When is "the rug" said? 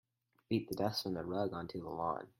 1.13-1.53